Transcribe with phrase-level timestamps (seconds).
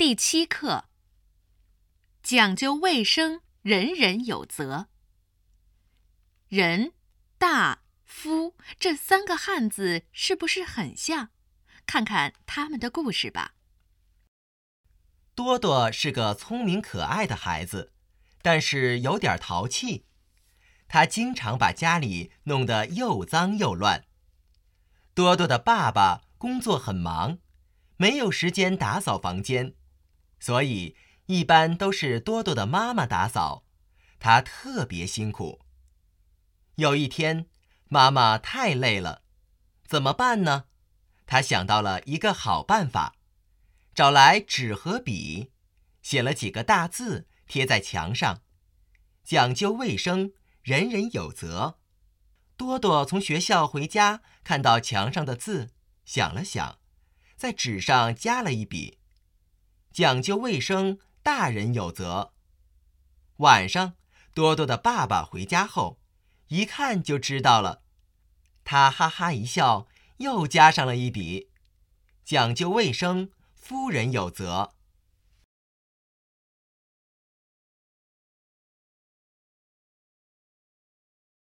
[0.00, 0.86] 第七课：
[2.22, 4.88] 讲究卫生，人人有责。
[6.48, 6.94] 人、
[7.36, 11.28] 大、夫这三个汉字是不是很像？
[11.84, 13.52] 看看他们的故事吧。
[15.34, 17.92] 多多是个聪明可爱的孩子，
[18.40, 20.06] 但是有点淘气。
[20.88, 24.06] 他经常把家里弄得又脏又乱。
[25.12, 27.36] 多多的爸爸工作很忙，
[27.98, 29.74] 没有时间打扫房间，
[30.40, 30.96] 所以
[31.26, 33.64] 一般都是多多的妈妈打扫。
[34.18, 35.60] 她特别辛苦。
[36.74, 37.46] 有一天，
[37.88, 39.22] 妈妈太累了，
[39.84, 40.64] 怎么办呢？
[41.26, 43.14] 她想到了一个好办法。
[43.94, 45.50] 找来纸和笔，
[46.00, 48.42] 写了几个大字，贴在墙上
[49.24, 51.78] ：“讲究卫生，人人有责。”
[52.56, 55.70] 多多从学校回家，看到墙上的字，
[56.04, 56.78] 想了想，
[57.36, 58.98] 在纸上加了一笔
[59.92, 62.32] ：“讲究卫生，大人有责。”
[63.38, 63.94] 晚上，
[64.34, 65.98] 多多的爸爸回家后，
[66.48, 67.82] 一看就知道了，
[68.64, 69.86] 他哈哈一笑，
[70.18, 71.50] 又加上了一笔
[72.24, 74.74] ：“讲究卫生。”夫人有责。